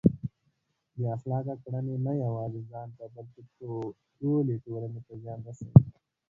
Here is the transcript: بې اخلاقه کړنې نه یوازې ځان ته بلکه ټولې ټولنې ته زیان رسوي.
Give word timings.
بې 0.95 1.05
اخلاقه 1.15 1.53
کړنې 1.63 1.95
نه 2.05 2.13
یوازې 2.23 2.61
ځان 2.71 2.87
ته 2.97 3.05
بلکه 3.15 3.39
ټولې 4.19 4.55
ټولنې 4.65 4.99
ته 5.07 5.13
زیان 5.23 5.39
رسوي. 5.47 5.75